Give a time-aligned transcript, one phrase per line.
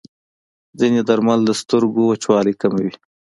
[0.79, 2.93] ځینې درمل د سترګو وچوالی کموي.